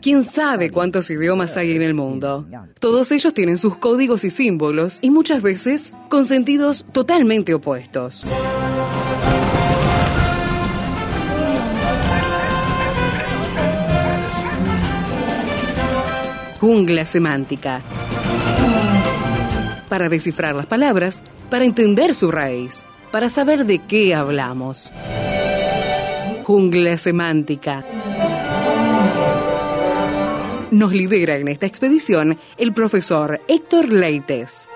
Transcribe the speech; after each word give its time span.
¿Quién 0.00 0.24
sabe 0.24 0.70
cuántos 0.70 1.10
idiomas 1.10 1.56
hay 1.56 1.76
en 1.76 1.82
el 1.82 1.94
mundo? 1.94 2.46
Todos 2.80 3.12
ellos 3.12 3.34
tienen 3.34 3.58
sus 3.58 3.76
códigos 3.76 4.24
y 4.24 4.30
símbolos 4.30 4.98
y 5.02 5.10
muchas 5.10 5.42
veces 5.42 5.92
con 6.08 6.24
sentidos 6.24 6.84
totalmente 6.92 7.54
opuestos. 7.54 8.24
Jungla 16.62 17.04
semántica. 17.06 17.82
Para 19.88 20.08
descifrar 20.08 20.54
las 20.54 20.66
palabras, 20.66 21.20
para 21.50 21.64
entender 21.64 22.14
su 22.14 22.30
raíz, 22.30 22.84
para 23.10 23.28
saber 23.28 23.66
de 23.66 23.80
qué 23.80 24.14
hablamos. 24.14 24.92
Jungla 26.44 26.98
semántica. 26.98 27.84
Nos 30.70 30.92
lidera 30.92 31.34
en 31.34 31.48
esta 31.48 31.66
expedición 31.66 32.38
el 32.56 32.72
profesor 32.72 33.40
Héctor 33.48 33.92
Leites. 33.92 34.68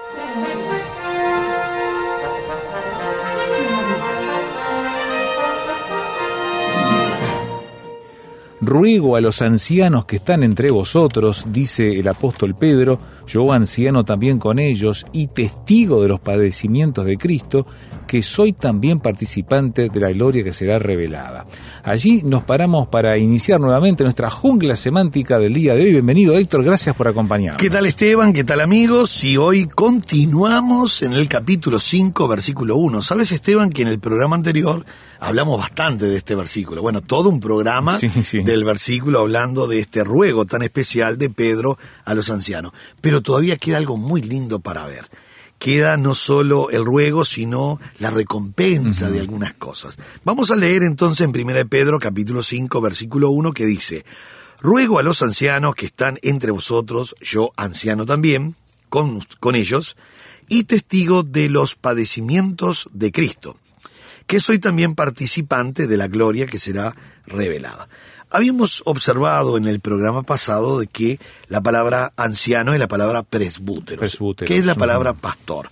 Ruego 8.67 9.15
a 9.15 9.21
los 9.21 9.43
ancianos 9.43 10.07
que 10.07 10.17
están 10.17 10.43
entre 10.43 10.73
vosotros, 10.73 11.47
dice 11.53 12.01
el 12.01 12.09
apóstol 12.09 12.57
Pedro, 12.57 12.99
yo 13.25 13.53
anciano 13.53 14.05
también 14.05 14.41
con 14.41 14.59
ellos 14.59 15.07
y 15.13 15.29
testigo 15.29 16.03
de 16.03 16.09
los 16.09 16.19
padecimientos 16.19 17.07
de 17.07 17.17
Cristo, 17.17 17.65
que 18.07 18.23
soy 18.23 18.53
también 18.53 19.01
participante 19.01 19.89
de 19.89 20.01
la 20.01 20.11
gloria 20.11 20.45
que 20.45 20.53
será 20.53 20.79
revelada. 20.79 21.47
Allí 21.85 22.23
nos 22.25 22.43
paramos 22.45 22.89
para 22.89 23.19
iniciar 23.19 23.61
nuevamente 23.61 24.03
nuestra 24.05 24.31
jungla 24.31 24.77
semántica 24.77 25.39
del 25.39 25.55
día 25.55 25.75
de 25.75 25.83
hoy. 25.85 25.93
Bienvenido 25.93 26.37
Héctor, 26.37 26.65
gracias 26.65 26.97
por 26.97 27.09
acompañarnos. 27.09 27.61
¿Qué 27.61 27.71
tal 27.71 27.87
Esteban? 27.87 28.33
¿Qué 28.33 28.45
tal 28.45 28.61
amigos? 28.61 29.23
Y 29.25 29.37
hoy 29.37 29.67
continuamos 29.67 31.03
en 31.03 31.13
el 31.13 31.29
capítulo 31.29 31.79
5, 31.79 32.27
versículo 32.29 32.77
1. 32.77 33.03
¿Sabes 33.03 33.33
Esteban 33.33 33.71
que 33.71 33.83
en 33.83 33.89
el 33.89 33.99
programa 34.01 34.37
anterior 34.37 34.85
hablamos 35.21 35.59
bastante 35.59 36.07
de 36.07 36.17
este 36.17 36.35
versículo? 36.35 36.83
Bueno, 36.83 37.01
todo 37.03 37.29
un 37.29 37.41
programa 37.41 37.97
Sí, 37.99 38.09
sí. 38.25 38.43
del 38.43 38.65
versículo 38.65 39.21
hablando 39.21 39.67
de 39.67 39.81
este 39.81 40.03
ruego 40.05 40.45
tan 40.47 40.63
especial 40.63 41.19
de 41.19 41.31
Pedro 41.31 41.79
a 42.05 42.15
los 42.15 42.31
ancianos. 42.31 42.73
Pero 43.01 43.21
todavía 43.23 43.57
queda 43.57 43.77
algo 43.79 43.97
muy 43.97 44.23
lindo 44.23 44.59
para 44.61 44.87
ver. 44.87 45.07
Queda 45.59 45.97
no 45.97 46.15
solo 46.15 46.71
el 46.71 46.85
ruego, 46.85 47.25
sino 47.25 47.81
la 47.99 48.11
recompensa 48.11 49.11
de 49.11 49.21
algunas 49.21 49.55
cosas. 49.55 49.99
Vamos 50.25 50.51
a 50.51 50.57
leer 50.57 50.83
entonces 50.83 51.27
en 51.27 51.31
1 51.31 51.55
de 51.55 51.67
Pedro 51.67 51.99
capítulo 51.99 52.43
5 52.43 52.81
versículo 52.81 53.31
1 53.31 53.53
que 53.53 53.65
dice, 53.65 54.05
Ruego 54.61 54.99
a 54.99 55.03
los 55.03 55.23
ancianos 55.23 55.75
que 55.75 55.87
están 55.87 56.19
entre 56.23 56.51
vosotros, 56.51 57.15
yo 57.21 57.53
anciano 57.57 58.07
también, 58.07 58.57
con, 58.89 59.21
con 59.41 59.55
ellos, 59.55 59.97
y 60.49 60.65
testigo 60.65 61.23
de 61.23 61.49
los 61.49 61.75
padecimientos 61.75 62.89
de 62.93 63.13
Cristo, 63.13 63.57
que 64.27 64.41
soy 64.41 64.59
también 64.59 64.95
participante 64.95 65.87
de 65.87 65.97
la 65.97 66.09
gloria 66.09 66.47
que 66.47 66.59
será 66.59 66.95
revelada. 67.27 67.89
Habíamos 68.31 68.83
observado 68.87 69.57
en 69.57 69.67
el 69.67 69.81
programa 69.81 70.23
pasado 70.23 70.81
de 70.81 70.89
que 70.89 71.21
la 71.49 71.61
palabra 71.61 72.13
anciano 72.17 72.75
es 72.75 72.81
la 72.81 72.89
palabra 72.89 73.23
presbúteros, 73.23 74.01
Presbúteros, 74.01 74.49
que 74.49 74.59
es 74.59 74.67
la 74.67 74.75
palabra 74.75 75.13
pastor. 75.15 75.71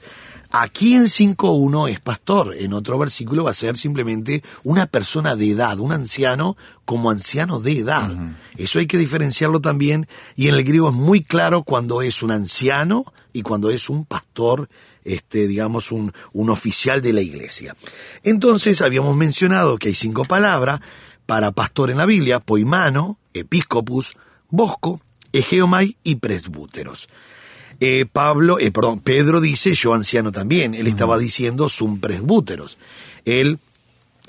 Aquí 0.56 0.94
en 0.94 1.06
5.1 1.06 1.91
es 1.91 1.98
pastor, 1.98 2.54
en 2.56 2.75
otro 2.75 2.97
versículo 2.97 3.42
va 3.42 3.50
a 3.50 3.54
ser 3.54 3.76
simplemente 3.76 4.44
una 4.62 4.86
persona 4.86 5.34
de 5.34 5.50
edad, 5.50 5.81
un 5.81 5.91
anciano 5.91 6.56
como 6.84 7.10
anciano 7.10 7.59
de 7.59 7.78
edad. 7.78 8.16
Eso 8.56 8.78
hay 8.78 8.86
que 8.86 8.97
diferenciarlo 8.97 9.60
también 9.60 10.06
y 10.36 10.47
en 10.47 10.54
el 10.54 10.62
griego 10.62 10.91
es 10.91 10.94
muy 10.94 11.25
claro 11.25 11.65
cuando 11.65 12.03
es 12.03 12.22
un 12.22 12.31
anciano 12.31 13.04
y 13.32 13.42
cuando 13.42 13.71
es 13.71 13.91
un 13.91 14.04
pastor, 14.04 14.69
este, 15.04 15.47
digamos, 15.47 15.92
un, 15.92 16.12
un 16.32 16.50
oficial 16.50 17.03
de 17.03 17.12
la 17.12 17.20
iglesia. 17.20 17.76
Entonces 18.22 18.81
habíamos 18.82 19.16
mencionado 19.16 19.76
que 19.78 19.88
hay 19.88 19.94
cinco 19.94 20.25
palabras 20.25 20.81
para 21.26 21.53
pastor 21.53 21.91
en 21.91 21.98
la 21.98 22.06
Biblia, 22.06 22.41
poimano, 22.41 23.19
episcopus, 23.32 24.12
bosco, 24.48 25.00
egeomai 25.32 25.97
y 26.03 26.16
presbúteros. 26.16 27.09
Eh, 27.81 28.06
Pablo, 28.10 28.59
eh, 28.59 28.70
perdón, 28.70 29.00
Pedro 29.00 29.41
dice 29.41 29.75
yo 29.75 29.94
anciano 29.94 30.31
también. 30.32 30.75
Él 30.75 30.87
estaba 30.87 31.19
diciendo 31.19 31.69
sum 31.69 31.98
presbúteros. 32.00 32.78
Él 33.25 33.59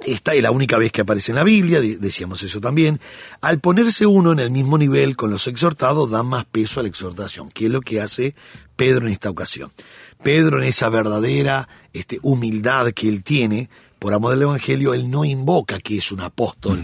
esta 0.05 0.33
es 0.33 0.43
la 0.43 0.51
única 0.51 0.77
vez 0.77 0.91
que 0.91 1.01
aparece 1.01 1.31
en 1.31 1.37
la 1.37 1.45
Biblia, 1.45 1.79
de- 1.79 1.95
decíamos 1.97 2.43
eso 2.43 2.59
también. 2.59 2.99
Al 3.39 3.59
ponerse 3.61 4.05
uno 4.05 4.33
en 4.33 4.39
el 4.39 4.51
mismo 4.51 4.77
nivel 4.77 5.15
con 5.15 5.29
los 5.31 5.47
exhortados, 5.47 6.09
da 6.11 6.21
más 6.21 6.43
peso 6.45 6.79
a 6.79 6.83
la 6.83 6.89
exhortación, 6.89 7.49
que 7.49 7.67
es 7.67 7.71
lo 7.71 7.79
que 7.79 8.01
hace 8.01 8.35
Pedro 8.75 9.07
en 9.07 9.13
esta 9.13 9.29
ocasión. 9.29 9.71
Pedro 10.25 10.57
en 10.57 10.63
esa 10.67 10.89
verdadera 10.89 11.69
este, 11.93 12.17
humildad 12.23 12.91
que 12.93 13.07
él 13.07 13.21
tiene, 13.21 13.69
por 13.99 14.11
amor 14.15 14.31
del 14.31 14.41
Evangelio, 14.41 14.95
él 14.95 15.11
no 15.11 15.23
invoca 15.23 15.77
que 15.79 15.99
es 15.99 16.11
un 16.11 16.21
apóstol, 16.21 16.81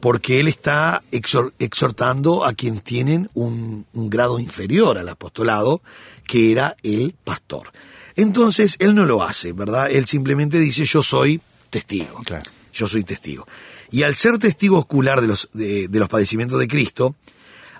porque 0.00 0.40
él 0.40 0.48
está 0.48 1.02
exhor- 1.12 1.52
exhortando 1.60 2.44
a 2.44 2.52
quienes 2.52 2.82
tienen 2.82 3.30
un, 3.34 3.86
un 3.92 4.10
grado 4.10 4.40
inferior 4.40 4.98
al 4.98 5.08
apostolado, 5.08 5.82
que 6.26 6.50
era 6.50 6.76
el 6.82 7.14
pastor. 7.22 7.70
Entonces, 8.16 8.76
él 8.80 8.94
no 8.96 9.04
lo 9.06 9.22
hace, 9.22 9.52
¿verdad? 9.52 9.88
Él 9.90 10.06
simplemente 10.06 10.58
dice, 10.58 10.84
yo 10.84 11.00
soy 11.02 11.40
testigo. 11.70 12.20
Claro. 12.24 12.50
Yo 12.72 12.88
soy 12.88 13.04
testigo. 13.04 13.46
Y 13.92 14.02
al 14.02 14.16
ser 14.16 14.38
testigo 14.38 14.78
ocular 14.78 15.20
de 15.20 15.28
los, 15.28 15.48
de, 15.52 15.86
de 15.86 15.98
los 16.00 16.08
padecimientos 16.08 16.58
de 16.58 16.66
Cristo, 16.66 17.14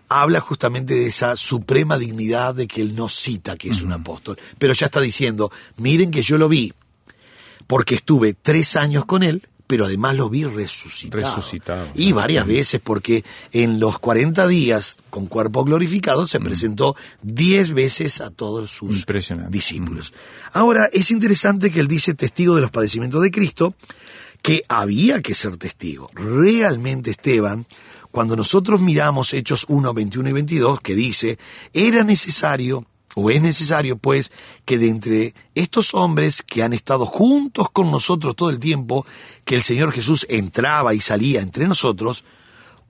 habla 0.09 0.41
justamente 0.41 0.95
de 0.95 1.07
esa 1.07 1.37
suprema 1.37 1.99
dignidad 1.99 2.55
de 2.55 2.67
que 2.67 2.81
él 2.81 2.95
no 2.95 3.09
cita 3.09 3.57
que 3.57 3.71
es 3.71 3.83
un 3.83 3.93
apóstol, 3.93 4.39
pero 4.59 4.73
ya 4.73 4.87
está 4.87 5.01
diciendo, 5.01 5.51
miren 5.77 6.11
que 6.11 6.23
yo 6.23 6.39
lo 6.39 6.49
vi, 6.49 6.73
porque 7.67 7.95
estuve 7.97 8.35
tres 8.35 8.77
años 8.77 9.05
con 9.05 9.23
él, 9.23 9.43
pero 9.67 9.87
además 9.87 10.17
lo 10.17 10.29
vi 10.29 10.45
resucitado. 10.45 11.37
Resucitado, 11.37 11.89
Y 11.95 12.13
varias 12.13 12.47
veces, 12.47 12.81
porque 12.83 13.25
en 13.53 13.81
los 13.81 13.99
40 13.99 14.47
días 14.47 14.99
con 15.09 15.27
cuerpo 15.27 15.65
glorificado 15.65 16.27
se 16.27 16.39
presentó 16.39 16.97
10 17.23 17.73
veces 17.73 18.21
a 18.21 18.31
todos 18.31 18.71
sus 18.71 19.07
discípulos. 19.49 20.13
Ahora, 20.53 20.91
es 20.93 21.11
interesante 21.11 21.71
que 21.71 21.81
él 21.81 21.89
dice 21.89 22.15
testigo 22.15 22.55
de 22.55 22.61
los 22.61 22.71
padecimientos 22.71 23.23
de 23.23 23.31
Cristo, 23.31 23.75
que 24.43 24.63
había 24.69 25.23
que 25.23 25.35
ser 25.35 25.57
testigo. 25.57 26.11
Realmente, 26.13 27.13
Esteban, 27.13 27.65
cuando 28.15 28.37
nosotros 28.37 28.81
miramos 28.81 29.35
Hechos 29.35 29.67
1, 29.67 29.93
21 29.93 30.29
y 30.29 30.33
22, 30.33 30.79
que 30.79 30.95
dice, 30.95 31.37
era 31.73 32.05
necesario, 32.05 32.87
o 33.17 33.29
es 33.29 33.43
necesario, 33.43 33.99
pues, 33.99 34.31
que 34.65 34.79
de 34.79 34.89
entre 34.89 35.35
estos 35.57 35.95
hombres 35.95 36.45
que 36.45 36.63
han 36.63 36.73
estado 36.75 37.07
juntos 37.07 37.71
con 37.73 37.91
nosotros 37.91 38.37
todo 38.37 38.51
el 38.51 38.61
tiempo, 38.61 39.05
que 39.45 39.57
el 39.57 39.65
Señor 39.65 39.91
Jesús 39.91 40.29
entraba 40.31 40.95
y 40.95 41.01
salía 41.01 41.41
entre 41.41 41.67
nosotros, 41.67 42.23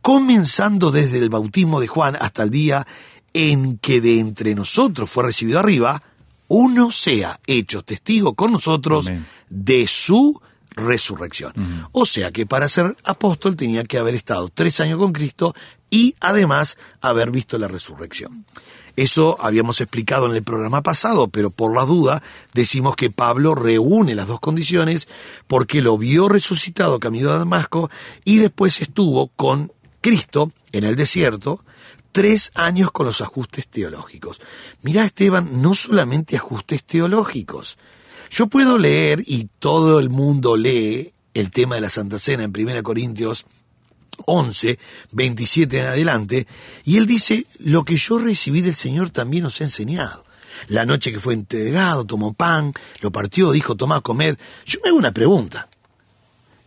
comenzando 0.03 0.91
desde 0.91 1.17
el 1.17 1.31
bautismo 1.31 1.81
de 1.81 1.87
Juan 1.87 2.19
hasta 2.21 2.43
el 2.43 2.51
día 2.51 2.87
en 3.33 3.79
que 3.79 4.03
de 4.03 4.19
entre 4.19 4.55
nosotros 4.55 5.09
fue 5.09 5.25
recibido 5.25 5.59
arriba, 5.59 6.03
uno 6.49 6.91
sea 6.91 7.41
hecho 7.47 7.83
testigo 7.83 8.35
con 8.35 8.53
nosotros 8.53 9.07
Amén. 9.07 9.25
de 9.49 9.87
su 9.89 10.39
resurrección. 10.75 11.53
O 11.93 12.07
sea 12.07 12.31
que 12.31 12.47
para 12.47 12.69
ser 12.69 12.97
apóstol 13.05 13.57
tenía 13.57 13.85
que 13.85 13.99
haber 13.99 14.15
estado 14.15 14.49
tres 14.49 14.81
años 14.81 14.99
con 14.99 15.13
Cristo 15.13 15.55
y 15.91 16.17
además 16.21 16.77
haber 17.01 17.31
visto 17.31 17.59
la 17.59 17.69
resurrección. 17.69 18.45
Eso 18.97 19.37
habíamos 19.41 19.81
explicado 19.81 20.27
en 20.27 20.37
el 20.37 20.45
programa 20.45 20.83
pasado, 20.83 21.29
pero 21.29 21.51
por 21.51 21.75
la 21.75 21.85
duda 21.85 22.23
decimos 22.53 22.95
que 22.95 23.11
Pablo 23.11 23.55
reúne 23.55 24.15
las 24.15 24.29
dos 24.29 24.39
condiciones 24.39 25.09
porque 25.49 25.83
lo 25.83 25.99
vio 25.99 26.29
resucitado 26.29 27.01
camino 27.01 27.31
a 27.31 27.39
Damasco 27.39 27.91
y 28.25 28.39
después 28.39 28.81
estuvo 28.81 29.29
con 29.29 29.73
Cristo 30.01 30.53
en 30.71 30.85
el 30.85 30.95
desierto 30.97 31.65
tres 32.13 32.53
años 32.55 32.93
con 32.93 33.07
los 33.07 33.21
ajustes 33.21 33.67
teológicos. 33.67 34.41
Mirá 34.83 35.05
Esteban, 35.05 35.61
no 35.61 35.75
solamente 35.75 36.37
ajustes 36.37 36.85
teológicos. 36.85 37.77
Yo 38.35 38.49
puedo 38.49 38.79
leer, 38.79 39.23
y 39.29 39.49
todo 39.61 40.01
el 40.01 40.11
mundo 40.11 40.57
lee, 40.57 41.13
el 41.35 41.53
tema 41.53 41.77
de 41.77 41.83
la 41.83 41.89
Santa 41.89 42.19
Cena 42.19 42.43
en 42.43 42.53
1 42.53 42.83
Corintios 42.83 43.47
11, 44.27 44.77
27 45.13 45.79
en 45.79 45.87
adelante, 45.87 46.49
y 46.85 46.97
él 46.97 47.07
dice, 47.07 47.47
lo 47.61 47.85
que 47.85 47.97
yo 47.97 48.19
recibí 48.19 48.61
del 48.61 48.75
Señor 48.75 49.11
también 49.11 49.45
os 49.45 49.61
he 49.61 49.65
enseñado. 49.65 50.25
La 50.67 50.85
noche 50.85 51.13
que 51.13 51.21
fue 51.21 51.35
entregado, 51.35 52.05
tomó 52.07 52.33
pan, 52.33 52.73
lo 53.01 53.13
partió, 53.13 53.53
dijo, 53.53 53.77
tomá, 53.77 54.01
comed. 54.01 54.37
Yo 54.67 54.81
me 54.83 54.89
hago 54.89 54.99
una 54.99 55.13
pregunta. 55.13 55.69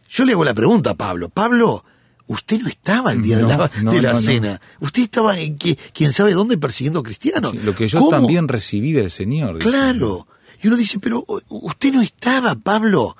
Yo 0.10 0.24
le 0.24 0.32
hago 0.32 0.46
la 0.46 0.54
pregunta 0.54 0.92
a 0.92 0.96
Pablo, 0.96 1.28
Pablo, 1.28 1.84
Usted 2.28 2.62
no 2.62 2.68
estaba 2.68 3.14
el 3.14 3.22
día 3.22 3.38
de 3.38 3.44
la, 3.44 3.72
no, 3.82 3.92
de 3.92 4.02
la 4.02 4.12
no, 4.12 4.20
cena. 4.20 4.62
Usted 4.82 5.04
estaba 5.04 5.40
en 5.40 5.58
que, 5.58 5.78
quién 5.94 6.12
sabe 6.12 6.34
dónde 6.34 6.58
persiguiendo 6.58 7.02
cristianos. 7.02 7.54
Sí, 7.54 7.60
lo 7.64 7.74
que 7.74 7.88
yo 7.88 8.00
¿Cómo? 8.00 8.12
también 8.12 8.50
recibí 8.50 8.92
del 8.92 9.10
Señor. 9.10 9.60
Claro. 9.60 10.28
Y 10.62 10.68
uno 10.68 10.78
dice, 10.78 11.00
pero 11.00 11.26
usted 11.50 11.94
no 11.94 12.02
estaba, 12.02 12.56
Pablo. 12.56 13.16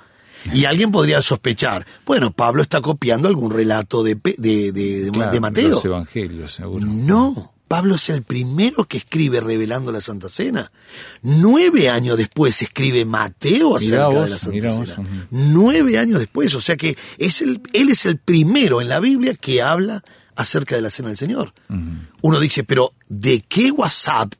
Y 0.54 0.64
alguien 0.64 0.90
podría 0.92 1.20
sospechar, 1.20 1.84
bueno, 2.06 2.30
Pablo 2.32 2.62
está 2.62 2.80
copiando 2.80 3.28
algún 3.28 3.50
relato 3.50 4.02
de, 4.04 4.14
de, 4.14 4.72
de- 4.72 4.72
de- 4.72 5.10
Claro, 5.10 5.32
de 5.32 5.40
Mateo. 5.40 5.68
Los 5.70 5.84
evangelios, 5.84 6.52
seguro. 6.54 6.86
No, 6.86 7.52
Pablo 7.66 7.96
es 7.96 8.08
el 8.08 8.22
primero 8.22 8.84
que 8.84 8.98
escribe 8.98 9.40
revelando 9.40 9.90
la 9.92 10.00
Santa 10.00 10.28
Cena. 10.28 10.70
Nueve 11.22 11.88
años 11.90 12.16
después 12.16 12.62
escribe 12.62 13.04
Mateo 13.04 13.76
acerca 13.76 13.96
de 14.24 14.30
la 14.30 14.38
Santa 14.38 14.68
vos, 14.68 14.88
Cena. 14.96 15.26
Nueve 15.30 15.98
años 15.98 16.18
después, 16.20 16.54
o 16.54 16.60
sea 16.60 16.76
que 16.76 16.96
es 17.18 17.42
el, 17.42 17.60
él 17.72 17.90
es 17.90 18.06
el 18.06 18.16
primero 18.18 18.80
en 18.80 18.88
la 18.88 19.00
Biblia 19.00 19.34
que 19.34 19.60
habla 19.60 20.02
acerca 20.36 20.76
de 20.76 20.82
la 20.82 20.90
Cena 20.90 21.08
del 21.08 21.16
Señor. 21.18 21.52
Uno 22.22 22.40
dice, 22.40 22.62
pero 22.64 22.92
¿de 23.08 23.44
qué 23.48 23.70
WhatsApp, 23.72 24.32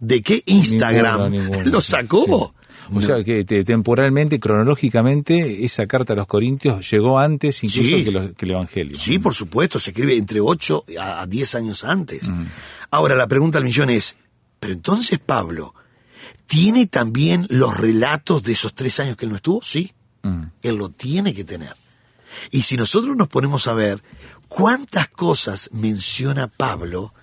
de 0.00 0.22
qué 0.22 0.42
Instagram 0.46 1.32
lo 1.66 1.80
sacó? 1.80 2.52
sí. 2.54 2.96
O 2.96 3.00
sea 3.00 3.22
que 3.22 3.44
te- 3.44 3.62
temporalmente, 3.62 4.40
cronológicamente, 4.40 5.64
esa 5.64 5.86
carta 5.86 6.14
a 6.14 6.16
los 6.16 6.26
Corintios 6.26 6.90
llegó 6.90 7.18
antes 7.20 7.62
incluso 7.62 7.88
Sí. 7.88 8.04
que, 8.04 8.10
los- 8.10 8.32
que 8.34 8.44
el 8.46 8.50
Evangelio. 8.52 8.98
Sí, 8.98 9.18
por 9.20 9.32
supuesto, 9.34 9.78
se 9.78 9.90
escribe 9.90 10.16
entre 10.16 10.40
8 10.40 10.84
a 10.98 11.20
a 11.20 11.26
10 11.26 11.54
años 11.54 11.84
antes. 11.84 12.32
Ahora, 12.90 13.14
la 13.14 13.28
pregunta 13.28 13.58
al 13.58 13.64
millón 13.64 13.90
es, 13.90 14.16
pero 14.58 14.72
entonces 14.72 15.20
Pablo, 15.20 15.74
¿tiene 16.46 16.86
también 16.86 17.46
los 17.48 17.76
relatos 17.78 18.42
de 18.42 18.52
esos 18.52 18.74
tres 18.74 18.98
años 18.98 19.16
que 19.16 19.26
él 19.26 19.30
no 19.30 19.36
estuvo? 19.36 19.60
Sí, 19.62 19.92
Mm. 20.22 20.42
él 20.62 20.74
lo 20.76 20.88
tiene 20.88 21.32
que 21.32 21.44
tener. 21.44 21.74
Y 22.50 22.62
si 22.62 22.76
nosotros 22.76 23.16
nos 23.16 23.28
ponemos 23.28 23.68
a 23.68 23.74
ver 23.74 24.02
cuántas 24.48 25.08
cosas 25.08 25.70
menciona 25.72 26.48
Pablo 26.48 27.14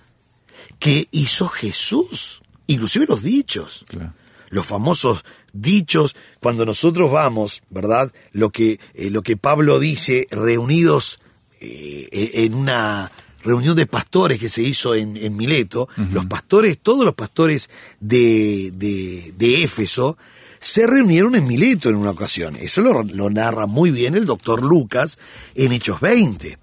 que 0.78 1.08
hizo 1.10 1.48
Jesús, 1.48 2.40
inclusive 2.68 3.06
los 3.06 3.22
dichos 3.22 3.84
Claro. 3.88 4.12
los 4.50 4.64
famosos 4.64 5.24
dichos 5.52 6.14
cuando 6.40 6.64
nosotros 6.64 7.10
vamos, 7.10 7.62
¿verdad? 7.70 8.12
Lo 8.32 8.50
que 8.50 8.78
eh, 8.94 9.10
lo 9.10 9.22
que 9.22 9.36
Pablo 9.36 9.78
dice 9.80 10.26
reunidos 10.30 11.18
eh, 11.60 12.08
en 12.44 12.54
una 12.54 13.10
reunión 13.42 13.76
de 13.76 13.86
pastores 13.86 14.38
que 14.38 14.48
se 14.48 14.62
hizo 14.62 14.94
en, 14.94 15.16
en 15.16 15.36
Mileto, 15.36 15.88
los 16.12 16.26
pastores, 16.26 16.78
todos 16.78 17.04
los 17.04 17.14
pastores 17.14 17.68
de, 18.00 18.70
de, 18.74 19.32
de 19.36 19.62
Éfeso, 19.64 20.16
se 20.60 20.86
reunieron 20.86 21.34
en 21.36 21.46
Mileto 21.46 21.88
en 21.88 21.96
una 21.96 22.10
ocasión. 22.10 22.56
Eso 22.56 22.80
lo, 22.82 23.02
lo 23.04 23.30
narra 23.30 23.66
muy 23.66 23.90
bien 23.90 24.14
el 24.16 24.26
doctor 24.26 24.64
Lucas 24.64 25.18
en 25.54 25.72
Hechos 25.72 26.00
20 26.00 26.58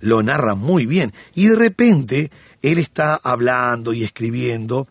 lo 0.00 0.20
narra 0.22 0.54
muy 0.56 0.84
bien. 0.86 1.12
Y 1.34 1.46
de 1.46 1.54
repente 1.56 2.30
él 2.60 2.78
está 2.78 3.14
hablando 3.14 3.92
y 3.92 4.02
escribiendo 4.04 4.88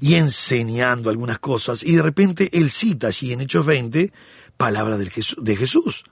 y 0.00 0.14
enseñando 0.14 1.10
algunas 1.10 1.38
cosas 1.38 1.82
y 1.82 1.96
de 1.96 2.02
repente 2.02 2.50
él 2.52 2.70
cita 2.70 3.08
allí 3.08 3.32
en 3.32 3.42
Hechos 3.42 3.64
20 3.64 4.12
palabra 4.56 4.98
del 4.98 5.10
Jesús, 5.10 5.38
de 5.40 5.56
Jesús. 5.56 6.04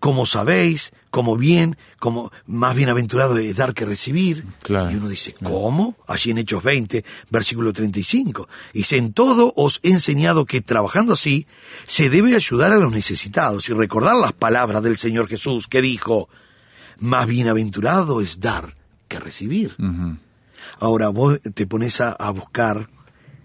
Como 0.00 0.26
sabéis, 0.26 0.92
como 1.12 1.36
bien, 1.36 1.76
como 2.00 2.32
más 2.46 2.74
bienaventurado 2.74 3.38
es 3.38 3.54
dar 3.54 3.72
que 3.72 3.86
recibir. 3.86 4.44
Claro. 4.60 4.90
Y 4.90 4.96
uno 4.96 5.08
dice, 5.08 5.32
¿cómo? 5.40 5.96
Allí 6.08 6.32
en 6.32 6.38
Hechos 6.38 6.64
20, 6.64 7.04
versículo 7.30 7.72
35. 7.72 8.48
Dice, 8.74 8.96
en 8.96 9.12
todo 9.12 9.52
os 9.54 9.78
he 9.84 9.90
enseñado 9.90 10.44
que 10.44 10.60
trabajando 10.60 11.12
así 11.12 11.46
se 11.86 12.10
debe 12.10 12.34
ayudar 12.34 12.72
a 12.72 12.78
los 12.78 12.90
necesitados 12.90 13.68
y 13.68 13.74
recordar 13.74 14.16
las 14.16 14.32
palabras 14.32 14.82
del 14.82 14.98
Señor 14.98 15.28
Jesús 15.28 15.68
que 15.68 15.80
dijo, 15.80 16.28
más 16.98 17.28
bienaventurado 17.28 18.20
es 18.20 18.40
dar 18.40 18.74
que 19.06 19.20
recibir. 19.20 19.76
Ahora 20.80 21.10
vos 21.10 21.38
te 21.54 21.66
pones 21.68 22.00
a, 22.00 22.10
a 22.10 22.30
buscar, 22.30 22.88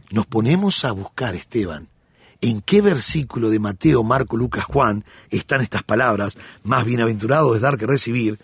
nos 0.10 0.26
ponemos 0.26 0.86
a 0.86 0.92
buscar, 0.92 1.36
Esteban, 1.36 1.88
en 2.42 2.62
qué 2.62 2.82
versículo 2.82 3.50
de 3.50 3.60
Mateo, 3.60 4.04
Marco, 4.04 4.38
Lucas, 4.38 4.66
Juan 4.66 5.04
están 5.30 5.62
estas 5.62 5.84
palabras, 5.84 6.38
más 6.64 6.86
bienaventurado 6.86 7.56
es 7.56 7.62
dar 7.62 7.78
que 7.78 7.88
recibir, 7.88 8.40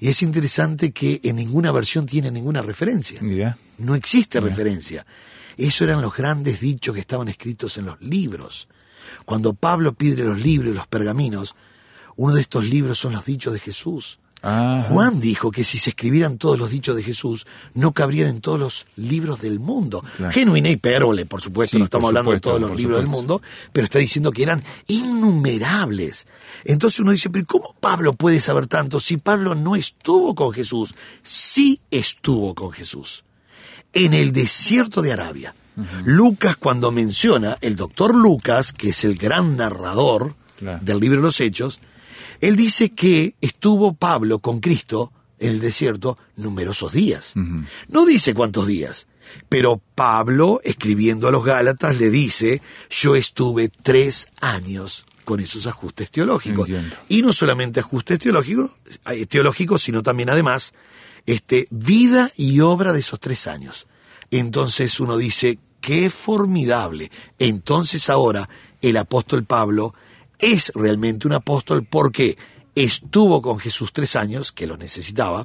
y 0.00 0.08
es 0.08 0.22
interesante 0.22 0.92
que 0.92 1.20
en 1.24 1.36
ninguna 1.36 1.72
versión 1.72 2.06
tiene 2.06 2.30
ninguna 2.30 2.62
referencia. 2.62 3.20
No 3.78 3.94
existe 3.94 4.40
referencia. 4.40 5.04
Eso 5.56 5.84
eran 5.84 6.02
los 6.02 6.14
grandes 6.14 6.60
dichos 6.60 6.94
que 6.94 7.00
estaban 7.00 7.28
escritos 7.28 7.78
en 7.78 7.86
los 7.86 8.00
libros. 8.00 8.68
Cuando 9.24 9.54
Pablo 9.54 9.94
pide 9.94 10.22
los 10.22 10.38
libros 10.38 10.70
y 10.70 10.74
los 10.74 10.86
pergaminos, 10.86 11.56
uno 12.14 12.34
de 12.34 12.42
estos 12.42 12.64
libros 12.64 12.98
son 12.98 13.12
los 13.12 13.24
dichos 13.24 13.52
de 13.52 13.58
Jesús. 13.58 14.20
Ah, 14.42 14.84
Juan 14.88 15.20
dijo 15.20 15.50
que 15.50 15.64
si 15.64 15.78
se 15.78 15.90
escribieran 15.90 16.38
todos 16.38 16.58
los 16.58 16.70
dichos 16.70 16.94
de 16.94 17.02
Jesús, 17.02 17.44
no 17.74 17.92
cabrían 17.92 18.28
en 18.28 18.40
todos 18.40 18.58
los 18.60 18.86
libros 18.94 19.40
del 19.40 19.58
mundo. 19.58 20.04
Claro. 20.16 20.32
Genuina 20.32 20.68
hipérbole, 20.70 21.26
por 21.26 21.40
supuesto, 21.42 21.72
Sí, 21.74 21.78
no 21.78 21.84
estamos 21.86 22.08
hablando 22.08 22.30
supuesto, 22.30 22.48
de 22.50 22.58
todos 22.58 22.70
los 22.70 22.78
libros 22.78 22.98
del 22.98 23.08
mundo, 23.08 23.42
pero 23.72 23.84
está 23.84 23.98
diciendo 23.98 24.30
que 24.30 24.44
eran 24.44 24.62
innumerables. 24.86 26.26
Entonces 26.64 27.00
uno 27.00 27.12
dice, 27.12 27.30
pero 27.30 27.46
¿cómo 27.46 27.74
Pablo 27.80 28.12
puede 28.12 28.40
saber 28.40 28.66
tanto 28.66 29.00
si 29.00 29.16
Pablo 29.16 29.54
no 29.54 29.76
estuvo 29.76 30.34
con 30.34 30.52
Jesús? 30.52 30.94
Sí 31.22 31.80
estuvo 31.90 32.54
con 32.54 32.70
Jesús. 32.72 33.24
En 33.92 34.14
el 34.14 34.32
desierto 34.32 35.02
de 35.02 35.12
Arabia. 35.12 35.54
Lucas 36.04 36.56
cuando 36.56 36.90
menciona, 36.90 37.56
el 37.60 37.76
doctor 37.76 38.12
Lucas, 38.14 38.72
que 38.72 38.88
es 38.90 39.04
el 39.04 39.16
gran 39.16 39.56
narrador 39.56 40.34
Claro. 40.58 40.80
del 40.82 40.98
libro 40.98 41.18
de 41.18 41.22
los 41.22 41.40
Hechos, 41.40 41.78
él 42.40 42.56
dice 42.56 42.90
que 42.90 43.34
estuvo 43.40 43.94
Pablo 43.94 44.38
con 44.38 44.60
Cristo 44.60 45.12
en 45.38 45.50
el 45.50 45.60
desierto 45.60 46.18
numerosos 46.36 46.92
días. 46.92 47.34
No 47.88 48.06
dice 48.06 48.34
cuántos 48.34 48.66
días, 48.66 49.06
pero 49.48 49.80
Pablo, 49.94 50.60
escribiendo 50.64 51.28
a 51.28 51.30
los 51.30 51.44
Gálatas, 51.44 51.98
le 51.98 52.10
dice, 52.10 52.62
yo 52.90 53.16
estuve 53.16 53.68
tres 53.68 54.28
años 54.40 55.04
con 55.24 55.40
esos 55.40 55.66
ajustes 55.66 56.10
teológicos. 56.10 56.68
Entiendo. 56.68 56.96
Y 57.08 57.22
no 57.22 57.32
solamente 57.32 57.80
ajustes 57.80 58.18
teológicos, 58.18 58.70
eh, 59.10 59.26
teológicos, 59.26 59.82
sino 59.82 60.02
también 60.02 60.30
además 60.30 60.72
este, 61.26 61.68
vida 61.70 62.30
y 62.36 62.60
obra 62.60 62.92
de 62.92 63.00
esos 63.00 63.20
tres 63.20 63.46
años. 63.46 63.86
Entonces 64.30 64.98
uno 65.00 65.16
dice, 65.16 65.58
qué 65.80 66.10
formidable. 66.10 67.10
Entonces 67.38 68.08
ahora 68.08 68.48
el 68.80 68.96
apóstol 68.96 69.44
Pablo 69.44 69.94
es 70.38 70.72
realmente 70.74 71.26
un 71.26 71.34
apóstol 71.34 71.84
porque 71.84 72.36
estuvo 72.74 73.42
con 73.42 73.58
Jesús 73.58 73.92
tres 73.92 74.16
años, 74.16 74.52
que 74.52 74.66
lo 74.66 74.76
necesitaba, 74.76 75.44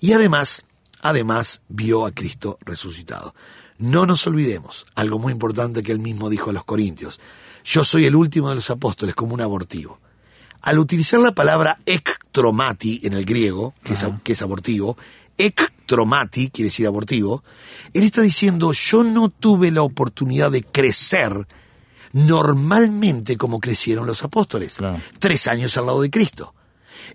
y 0.00 0.12
además, 0.12 0.64
además 1.00 1.62
vio 1.68 2.04
a 2.06 2.12
Cristo 2.12 2.58
resucitado. 2.62 3.34
No 3.78 4.06
nos 4.06 4.26
olvidemos, 4.26 4.86
algo 4.94 5.18
muy 5.18 5.32
importante 5.32 5.82
que 5.82 5.92
él 5.92 6.00
mismo 6.00 6.30
dijo 6.30 6.50
a 6.50 6.52
los 6.52 6.64
Corintios, 6.64 7.20
yo 7.64 7.84
soy 7.84 8.06
el 8.06 8.16
último 8.16 8.50
de 8.50 8.56
los 8.56 8.70
apóstoles 8.70 9.14
como 9.14 9.34
un 9.34 9.40
abortivo. 9.40 9.98
Al 10.62 10.78
utilizar 10.78 11.20
la 11.20 11.32
palabra 11.32 11.78
ektromati 11.86 13.00
en 13.04 13.12
el 13.12 13.24
griego, 13.24 13.74
que 13.82 13.92
es, 13.92 14.06
que 14.22 14.32
es 14.32 14.42
abortivo, 14.42 14.96
ektromati 15.36 16.50
quiere 16.50 16.68
decir 16.68 16.86
abortivo, 16.86 17.44
él 17.92 18.04
está 18.04 18.22
diciendo, 18.22 18.72
yo 18.72 19.04
no 19.04 19.28
tuve 19.28 19.70
la 19.70 19.82
oportunidad 19.82 20.50
de 20.50 20.62
crecer 20.62 21.46
normalmente 22.14 23.36
como 23.36 23.60
crecieron 23.60 24.06
los 24.06 24.22
apóstoles. 24.22 24.76
Claro. 24.76 25.00
Tres 25.18 25.46
años 25.48 25.76
al 25.76 25.86
lado 25.86 26.00
de 26.00 26.10
Cristo. 26.10 26.54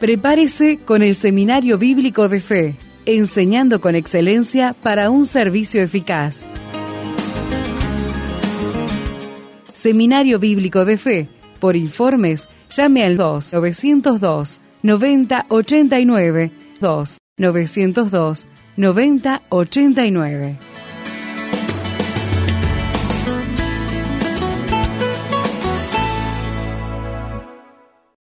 Prepárese 0.00 0.80
con 0.84 1.04
el 1.04 1.14
Seminario 1.14 1.78
Bíblico 1.78 2.28
de 2.28 2.40
Fe, 2.40 2.74
enseñando 3.06 3.80
con 3.80 3.94
excelencia 3.94 4.74
para 4.82 5.08
un 5.08 5.26
servicio 5.26 5.84
eficaz. 5.84 6.48
Seminario 9.72 10.40
Bíblico 10.40 10.84
de 10.84 10.98
Fe. 10.98 11.28
Por 11.60 11.76
informes, 11.76 12.48
llame 12.70 13.04
al 13.04 13.16
2-902 13.16 14.58
9089 14.82 16.50
2 16.80 17.18
902 17.38 18.46
9089. 18.76 20.71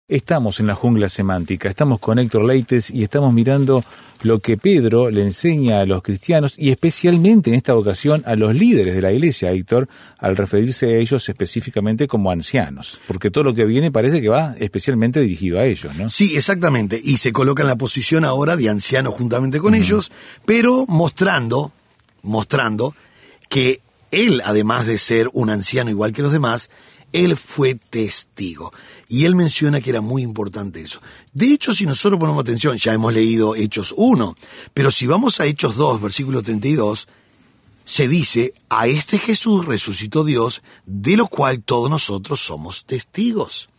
Estamos 0.10 0.62
en 0.62 0.68
la 0.68 0.74
jungla 0.74 1.10
semántica, 1.10 1.68
estamos 1.68 2.00
con 2.00 2.18
Héctor 2.18 2.48
Leites 2.48 2.90
y 2.92 3.04
estamos 3.04 3.34
mirando 3.34 3.84
lo 4.22 4.40
que 4.40 4.56
Pedro 4.56 5.10
le 5.10 5.22
enseña 5.22 5.82
a 5.82 5.86
los 5.86 6.02
cristianos 6.02 6.54
y 6.56 6.72
especialmente 6.72 7.50
en 7.50 7.58
esta 7.58 7.76
ocasión 7.76 8.24
a 8.26 8.38
los 8.38 8.56
líderes 8.56 8.96
de 8.96 9.02
la 9.02 9.12
iglesia, 9.12 9.52
Héctor, 9.52 9.90
al 10.18 10.38
referirse 10.38 10.86
a 10.86 10.98
ellos 10.98 11.28
específicamente 11.28 12.08
como 12.08 12.32
ancianos, 12.32 13.02
porque 13.06 13.32
todo 13.32 13.44
lo 13.44 13.54
que 13.54 13.66
viene 13.66 13.92
parece 13.92 14.22
que 14.22 14.30
va 14.30 14.56
especialmente 14.58 15.20
dirigido 15.20 15.60
a 15.60 15.66
ellos, 15.66 15.94
¿no? 15.98 16.08
Sí, 16.08 16.38
exactamente, 16.38 17.02
y 17.04 17.18
se 17.18 17.34
coloca 17.34 17.64
en 17.64 17.68
la 17.68 17.76
posición 17.76 18.24
ahora 18.24 18.56
de 18.56 18.70
anciano 18.70 19.12
juntamente 19.12 19.60
con 19.60 19.76
ellos, 19.76 20.10
pero 20.46 20.86
mostrando, 20.88 21.74
mostrando 22.24 22.96
que 23.50 23.82
él, 24.12 24.42
además 24.46 24.86
de 24.86 25.00
ser 25.00 25.30
un 25.34 25.50
anciano 25.50 25.90
igual 25.90 26.14
que 26.14 26.22
los 26.22 26.32
demás, 26.32 26.70
él 27.14 27.38
fue 27.38 27.76
testigo. 27.76 28.72
Y 29.08 29.26
él 29.26 29.36
menciona 29.36 29.82
que 29.82 29.90
era 29.90 30.02
muy 30.02 30.22
importante 30.22 30.82
eso. 30.82 31.02
De 31.34 31.48
hecho, 31.48 31.74
si 31.74 31.86
nosotros 31.86 32.20
ponemos 32.20 32.42
atención, 32.42 32.78
ya 32.78 32.94
hemos 32.94 33.14
leído 33.14 33.56
Hechos 33.56 33.94
1, 33.96 34.36
pero 34.74 34.92
si 34.92 35.08
vamos 35.08 35.40
a 35.40 35.46
Hechos 35.46 35.76
2, 35.76 36.02
versículo 36.02 36.44
32, 36.44 37.08
se 37.86 38.08
dice, 38.08 38.54
a 38.70 38.88
este 38.88 39.18
Jesús 39.18 39.66
resucitó 39.66 40.26
Dios, 40.26 40.62
de 40.86 41.16
lo 41.16 41.28
cual 41.28 41.64
todos 41.64 41.90
nosotros 41.90 42.42
somos 42.42 42.86
testigos. 42.86 43.70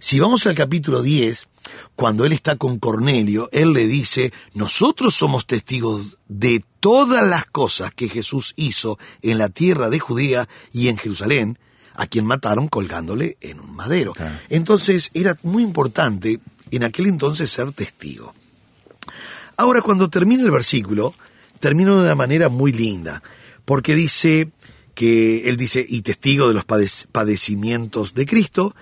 Si 0.00 0.18
vamos 0.20 0.46
al 0.46 0.54
capítulo 0.54 1.02
10, 1.02 1.48
cuando 1.94 2.24
él 2.24 2.32
está 2.32 2.56
con 2.56 2.78
Cornelio, 2.78 3.48
él 3.52 3.72
le 3.72 3.86
dice, 3.86 4.32
nosotros 4.54 5.14
somos 5.14 5.46
testigos 5.46 6.18
de 6.28 6.64
todas 6.80 7.26
las 7.26 7.44
cosas 7.44 7.92
que 7.92 8.08
Jesús 8.08 8.54
hizo 8.56 8.98
en 9.20 9.38
la 9.38 9.48
tierra 9.48 9.90
de 9.90 9.98
Judea 9.98 10.48
y 10.72 10.88
en 10.88 10.96
Jerusalén, 10.96 11.58
a 11.94 12.06
quien 12.06 12.26
mataron 12.26 12.68
colgándole 12.68 13.36
en 13.40 13.60
un 13.60 13.74
madero. 13.74 14.12
Entonces 14.48 15.10
era 15.14 15.36
muy 15.42 15.62
importante 15.62 16.40
en 16.70 16.84
aquel 16.84 17.06
entonces 17.06 17.50
ser 17.50 17.72
testigo. 17.72 18.34
Ahora 19.56 19.82
cuando 19.82 20.08
termina 20.08 20.42
el 20.42 20.50
versículo, 20.50 21.14
termina 21.60 21.94
de 21.94 22.02
una 22.02 22.14
manera 22.14 22.48
muy 22.48 22.72
linda, 22.72 23.22
porque 23.64 23.94
dice 23.94 24.50
que 24.94 25.48
él 25.48 25.56
dice, 25.56 25.84
y 25.88 26.02
testigo 26.02 26.48
de 26.48 26.54
los 26.54 26.64
padecimientos 26.64 28.14
de 28.14 28.26
Cristo, 28.26 28.74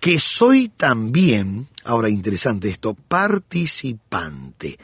que 0.00 0.18
soy 0.18 0.68
también, 0.68 1.68
ahora 1.84 2.08
interesante 2.08 2.68
esto, 2.68 2.94
participante, 2.94 4.78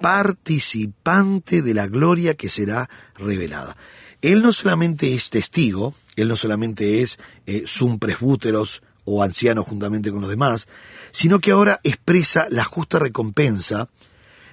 participante 0.00 1.62
de 1.62 1.74
la 1.74 1.86
gloria 1.86 2.34
que 2.34 2.48
será 2.48 2.88
revelada. 3.16 3.76
Él 4.20 4.42
no 4.42 4.52
solamente 4.52 5.14
es 5.14 5.30
testigo, 5.30 5.94
él 6.22 6.28
no 6.28 6.36
solamente 6.36 7.02
es 7.02 7.18
eh, 7.46 7.62
sum 7.66 7.98
presbúteros 7.98 8.82
o 9.04 9.22
anciano 9.22 9.62
juntamente 9.62 10.10
con 10.10 10.20
los 10.20 10.30
demás, 10.30 10.68
sino 11.12 11.40
que 11.40 11.52
ahora 11.52 11.80
expresa 11.82 12.46
la 12.50 12.64
justa 12.64 12.98
recompensa 12.98 13.88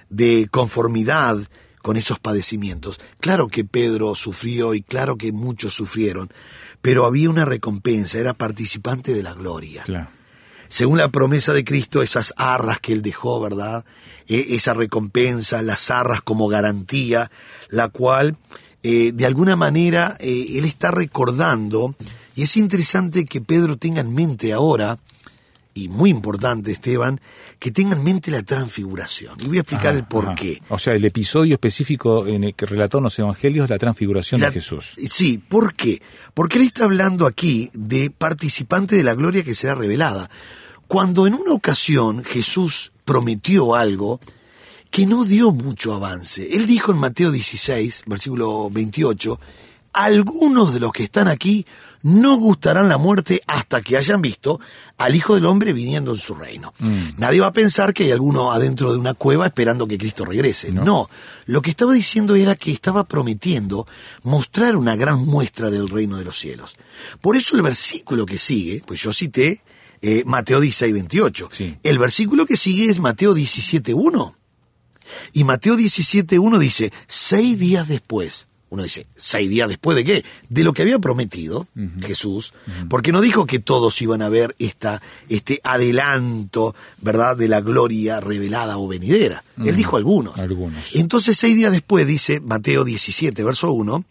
de 0.08 0.48
conformidad 0.50 1.38
con 1.82 1.96
esos 1.96 2.18
padecimientos. 2.18 2.98
Claro 3.20 3.48
que 3.48 3.64
Pedro 3.64 4.14
sufrió 4.14 4.74
y 4.74 4.82
claro 4.82 5.16
que 5.16 5.30
muchos 5.30 5.74
sufrieron, 5.74 6.32
pero 6.82 7.04
había 7.06 7.30
una 7.30 7.44
recompensa, 7.44 8.18
era 8.18 8.34
participante 8.34 9.14
de 9.14 9.22
la 9.22 9.34
gloria. 9.34 9.84
Según 10.68 10.98
la 10.98 11.12
promesa 11.12 11.52
de 11.52 11.64
Cristo, 11.64 12.02
esas 12.02 12.34
arras 12.36 12.80
que 12.80 12.92
él 12.92 13.02
dejó, 13.02 13.40
¿verdad? 13.40 13.84
E, 14.26 14.56
esa 14.56 14.74
recompensa, 14.74 15.62
las 15.62 15.90
arras 15.90 16.22
como 16.22 16.48
garantía, 16.48 17.30
la 17.68 17.88
cual 17.88 18.36
eh, 18.82 19.12
de 19.12 19.26
alguna 19.26 19.56
manera 19.56 20.16
eh, 20.20 20.46
él 20.54 20.64
está 20.64 20.90
recordando, 20.90 21.94
y 22.34 22.42
es 22.42 22.56
interesante 22.56 23.24
que 23.24 23.40
Pedro 23.40 23.76
tenga 23.76 24.00
en 24.00 24.14
mente 24.14 24.52
ahora, 24.52 24.98
y 25.76 25.88
muy 25.88 26.10
importante 26.10 26.72
Esteban, 26.72 27.20
que 27.58 27.70
tenga 27.70 27.94
en 27.94 28.02
mente 28.02 28.30
la 28.30 28.42
transfiguración. 28.42 29.36
Y 29.44 29.48
voy 29.48 29.58
a 29.58 29.60
explicar 29.60 29.94
el 29.94 30.04
por 30.04 30.34
qué. 30.34 30.60
O 30.68 30.78
sea, 30.78 30.94
el 30.94 31.04
episodio 31.04 31.54
específico 31.54 32.26
en 32.26 32.44
el 32.44 32.54
que 32.54 32.66
relató 32.66 33.00
los 33.00 33.18
evangelios 33.18 33.64
es 33.64 33.70
la 33.70 33.78
transfiguración 33.78 34.40
de 34.40 34.50
Jesús. 34.52 34.94
Sí, 35.10 35.38
¿por 35.38 35.74
qué? 35.74 36.00
Porque 36.32 36.58
él 36.58 36.64
está 36.64 36.84
hablando 36.84 37.26
aquí 37.26 37.70
de 37.74 38.10
participante 38.10 38.96
de 38.96 39.04
la 39.04 39.14
gloria 39.14 39.44
que 39.44 39.54
será 39.54 39.74
revelada. 39.74 40.30
Cuando 40.86 41.26
en 41.26 41.34
una 41.34 41.52
ocasión 41.52 42.24
Jesús 42.24 42.92
prometió 43.04 43.74
algo, 43.74 44.20
que 44.96 45.04
no 45.04 45.26
dio 45.26 45.52
mucho 45.52 45.92
avance. 45.92 46.56
Él 46.56 46.66
dijo 46.66 46.90
en 46.90 46.96
Mateo 46.96 47.30
16, 47.30 48.04
versículo 48.06 48.70
28, 48.70 49.38
algunos 49.92 50.72
de 50.72 50.80
los 50.80 50.90
que 50.90 51.02
están 51.02 51.28
aquí 51.28 51.66
no 52.00 52.36
gustarán 52.36 52.88
la 52.88 52.96
muerte 52.96 53.42
hasta 53.46 53.82
que 53.82 53.98
hayan 53.98 54.22
visto 54.22 54.58
al 54.96 55.14
Hijo 55.14 55.34
del 55.34 55.44
Hombre 55.44 55.74
viniendo 55.74 56.12
en 56.12 56.16
su 56.16 56.34
reino. 56.34 56.72
Mm. 56.78 57.08
Nadie 57.18 57.40
va 57.40 57.48
a 57.48 57.52
pensar 57.52 57.92
que 57.92 58.04
hay 58.04 58.12
alguno 58.12 58.52
adentro 58.52 58.90
de 58.90 58.96
una 58.96 59.12
cueva 59.12 59.44
esperando 59.44 59.86
que 59.86 59.98
Cristo 59.98 60.24
regrese. 60.24 60.72
No. 60.72 60.82
no, 60.82 61.10
lo 61.44 61.60
que 61.60 61.68
estaba 61.68 61.92
diciendo 61.92 62.34
era 62.34 62.56
que 62.56 62.72
estaba 62.72 63.04
prometiendo 63.04 63.86
mostrar 64.22 64.76
una 64.76 64.96
gran 64.96 65.26
muestra 65.26 65.68
del 65.68 65.90
reino 65.90 66.16
de 66.16 66.24
los 66.24 66.38
cielos. 66.38 66.74
Por 67.20 67.36
eso 67.36 67.54
el 67.54 67.60
versículo 67.60 68.24
que 68.24 68.38
sigue, 68.38 68.82
pues 68.86 69.02
yo 69.02 69.12
cité 69.12 69.60
eh, 70.00 70.22
Mateo 70.24 70.58
16, 70.58 70.94
28. 70.94 71.48
El 71.82 71.98
versículo 71.98 72.46
que 72.46 72.56
sigue 72.56 72.88
es 72.90 72.98
Mateo 72.98 73.34
17, 73.34 73.92
1. 73.92 74.36
Y 75.32 75.44
Mateo 75.44 75.76
17.1 75.76 76.58
dice, 76.58 76.92
seis 77.06 77.58
días 77.58 77.88
después, 77.88 78.48
uno 78.68 78.82
dice, 78.82 79.06
¿seis 79.16 79.48
días 79.48 79.68
después 79.68 79.96
de 79.96 80.04
qué? 80.04 80.24
De 80.48 80.64
lo 80.64 80.72
que 80.72 80.82
había 80.82 80.98
prometido 80.98 81.68
Jesús, 82.00 82.52
porque 82.88 83.12
no 83.12 83.20
dijo 83.20 83.46
que 83.46 83.60
todos 83.60 84.02
iban 84.02 84.22
a 84.22 84.28
ver 84.28 84.56
esta, 84.58 85.00
este 85.28 85.60
adelanto, 85.62 86.74
¿verdad?, 87.00 87.36
de 87.36 87.48
la 87.48 87.60
gloria 87.60 88.20
revelada 88.20 88.76
o 88.78 88.88
venidera. 88.88 89.44
Él 89.64 89.76
dijo 89.76 89.96
algunos. 89.96 90.36
Algunos. 90.36 90.96
Entonces, 90.96 91.38
seis 91.38 91.54
días 91.54 91.70
después, 91.70 92.06
dice 92.06 92.40
Mateo 92.40 92.84
17, 92.84 93.44
verso 93.44 93.70
1, 93.70 94.04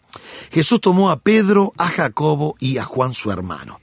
Jesús 0.50 0.80
tomó 0.80 1.10
a 1.10 1.20
Pedro, 1.20 1.74
a 1.76 1.88
Jacobo 1.88 2.56
y 2.58 2.78
a 2.78 2.84
Juan 2.84 3.12
su 3.12 3.30
hermano. 3.30 3.78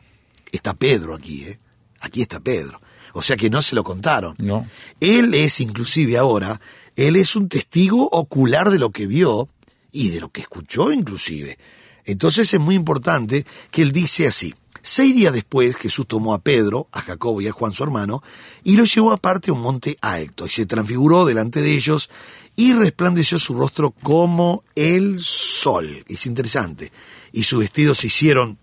Está 0.52 0.74
Pedro 0.74 1.14
aquí, 1.14 1.44
¿eh? 1.44 1.60
Aquí 2.00 2.22
está 2.22 2.40
Pedro. 2.40 2.82
O 3.14 3.22
sea 3.22 3.38
que 3.38 3.50
no 3.50 3.62
se 3.62 3.76
lo 3.76 3.84
contaron. 3.84 4.36
No. 4.40 4.68
Él 5.00 5.36
es 5.36 5.60
inclusive 5.62 6.18
ahora 6.18 6.60
él 6.96 7.16
es 7.16 7.36
un 7.36 7.50
testigo 7.50 8.08
ocular 8.12 8.70
de 8.70 8.80
lo 8.80 8.92
que 8.92 9.08
vio 9.08 9.48
y 9.92 10.10
de 10.10 10.20
lo 10.20 10.30
que 10.30 10.42
escuchó 10.42 10.92
inclusive. 10.92 11.58
Entonces 12.06 12.54
es 12.54 12.60
muy 12.60 12.76
importante 12.76 13.46
que 13.72 13.82
él 13.82 13.92
dice 13.92 14.28
así. 14.28 14.54
Seis 14.82 15.16
días 15.16 15.32
después 15.32 15.78
Jesús 15.78 16.06
tomó 16.08 16.34
a 16.34 16.40
Pedro, 16.40 16.90
a 16.92 17.02
Jacobo 17.02 17.40
y 17.40 17.48
a 17.48 17.54
Juan 17.54 17.72
su 17.72 17.84
hermano, 17.84 18.22
y 18.66 18.76
los 18.76 18.94
llevó 18.94 19.14
aparte 19.14 19.50
a 19.50 19.54
un 19.54 19.62
monte 19.62 19.98
alto, 20.02 20.46
y 20.46 20.50
se 20.50 20.66
transfiguró 20.66 21.24
delante 21.24 21.62
de 21.62 21.74
ellos, 21.74 22.10
y 22.58 22.74
resplandeció 22.74 23.40
su 23.40 23.54
rostro 23.54 23.92
como 23.92 24.66
el 24.76 25.20
sol. 25.20 26.04
Es 26.10 26.26
interesante. 26.26 26.92
Y 27.32 27.44
sus 27.44 27.60
vestidos 27.60 28.00
se 28.00 28.08
hicieron 28.08 28.58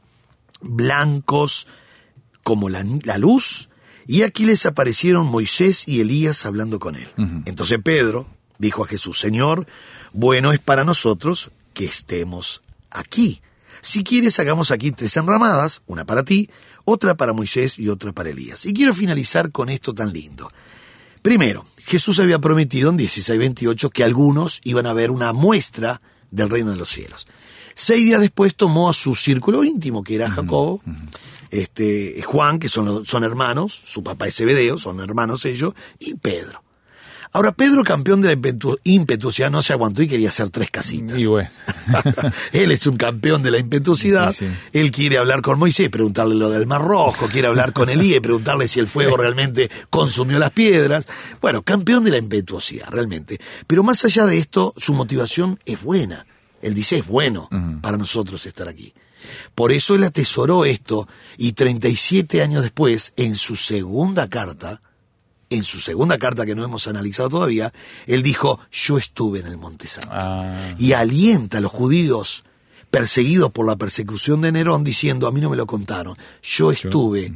blancos 0.60 1.66
como 2.42 2.68
la, 2.68 2.84
la 3.04 3.16
luz, 3.16 3.70
y 4.06 4.22
aquí 4.22 4.44
les 4.44 4.66
aparecieron 4.66 5.26
Moisés 5.26 5.84
y 5.86 6.00
Elías 6.00 6.46
hablando 6.46 6.78
con 6.78 6.96
él. 6.96 7.08
Entonces 7.44 7.78
Pedro 7.82 8.26
dijo 8.58 8.84
a 8.84 8.88
Jesús, 8.88 9.18
Señor, 9.18 9.66
bueno 10.12 10.52
es 10.52 10.58
para 10.58 10.84
nosotros 10.84 11.50
que 11.74 11.84
estemos 11.84 12.62
aquí. 12.90 13.40
Si 13.82 14.04
quieres, 14.04 14.38
hagamos 14.38 14.70
aquí 14.70 14.90
tres 14.90 15.16
enramadas, 15.16 15.82
una 15.86 16.04
para 16.04 16.24
ti, 16.24 16.50
otra 16.84 17.14
para 17.14 17.32
Moisés 17.32 17.78
y 17.78 17.88
otra 17.88 18.12
para 18.12 18.30
Elías. 18.30 18.66
Y 18.66 18.74
quiero 18.74 18.94
finalizar 18.94 19.50
con 19.52 19.70
esto 19.70 19.94
tan 19.94 20.12
lindo. 20.12 20.50
Primero, 21.22 21.64
Jesús 21.84 22.18
había 22.18 22.38
prometido 22.38 22.90
en 22.90 22.96
16:28 22.98 23.90
que 23.90 24.04
algunos 24.04 24.60
iban 24.64 24.86
a 24.86 24.92
ver 24.92 25.10
una 25.10 25.32
muestra 25.32 26.00
del 26.30 26.48
reino 26.48 26.70
de 26.70 26.76
los 26.76 26.90
cielos. 26.90 27.26
Seis 27.74 28.04
días 28.04 28.20
después 28.20 28.54
tomó 28.54 28.88
a 28.90 28.92
su 28.92 29.14
círculo 29.14 29.64
íntimo, 29.64 30.02
que 30.02 30.14
era 30.14 30.30
Jacobo, 30.30 30.82
este, 31.50 32.22
Juan, 32.24 32.58
que 32.58 32.68
son, 32.68 33.04
son 33.06 33.24
hermanos, 33.24 33.72
su 33.84 34.02
papá 34.02 34.26
es 34.28 34.36
Zebedeo, 34.36 34.78
son 34.78 35.00
hermanos 35.00 35.44
ellos, 35.44 35.74
y 35.98 36.14
Pedro. 36.14 36.62
Ahora, 37.32 37.52
Pedro, 37.52 37.84
campeón 37.84 38.20
de 38.22 38.26
la 38.26 38.34
impetu- 38.34 38.80
impetuosidad, 38.82 39.52
no 39.52 39.62
se 39.62 39.72
aguantó 39.72 40.02
y 40.02 40.08
quería 40.08 40.30
hacer 40.30 40.50
tres 40.50 40.68
casitas. 40.68 41.16
Y 41.16 41.26
bueno, 41.26 41.48
Él 42.52 42.72
es 42.72 42.88
un 42.88 42.96
campeón 42.96 43.40
de 43.44 43.52
la 43.52 43.58
impetuosidad. 43.58 44.32
Sí, 44.32 44.46
sí. 44.48 44.52
Él 44.72 44.90
quiere 44.90 45.16
hablar 45.16 45.40
con 45.40 45.56
Moisés, 45.56 45.88
preguntarle 45.90 46.34
lo 46.34 46.50
del 46.50 46.66
Mar 46.66 46.82
Rojo, 46.82 47.28
quiere 47.28 47.46
hablar 47.46 47.72
con 47.72 47.88
Elías 47.88 48.20
preguntarle 48.22 48.66
si 48.66 48.80
el 48.80 48.88
fuego 48.88 49.16
realmente 49.16 49.70
consumió 49.90 50.40
las 50.40 50.50
piedras. 50.50 51.06
Bueno, 51.40 51.62
campeón 51.62 52.02
de 52.02 52.10
la 52.10 52.18
impetuosidad, 52.18 52.88
realmente. 52.90 53.38
Pero 53.68 53.84
más 53.84 54.04
allá 54.04 54.26
de 54.26 54.38
esto, 54.38 54.74
su 54.76 54.92
motivación 54.92 55.60
es 55.66 55.80
buena. 55.80 56.26
Él 56.62 56.74
dice, 56.74 56.96
es 56.98 57.06
bueno 57.06 57.48
para 57.80 57.96
nosotros 57.96 58.44
estar 58.44 58.68
aquí. 58.68 58.92
Por 59.54 59.72
eso 59.72 59.94
él 59.94 60.04
atesoró 60.04 60.64
esto 60.64 61.08
y 61.36 61.52
37 61.52 62.42
años 62.42 62.62
después, 62.62 63.12
en 63.16 63.36
su 63.36 63.56
segunda 63.56 64.28
carta, 64.28 64.80
en 65.50 65.64
su 65.64 65.80
segunda 65.80 66.18
carta 66.18 66.46
que 66.46 66.54
no 66.54 66.64
hemos 66.64 66.86
analizado 66.86 67.28
todavía, 67.28 67.72
él 68.06 68.22
dijo, 68.22 68.60
yo 68.70 68.98
estuve 68.98 69.40
en 69.40 69.46
el 69.46 69.56
Monte 69.56 69.88
Santo 69.88 70.10
ah, 70.12 70.74
y 70.78 70.92
alienta 70.92 71.58
a 71.58 71.60
los 71.60 71.72
judíos 71.72 72.44
perseguidos 72.90 73.50
por 73.52 73.66
la 73.66 73.76
persecución 73.76 74.40
de 74.40 74.52
Nerón 74.52 74.84
diciendo, 74.84 75.26
a 75.26 75.32
mí 75.32 75.40
no 75.40 75.50
me 75.50 75.56
lo 75.56 75.66
contaron, 75.66 76.16
yo 76.42 76.72
estuve 76.72 77.32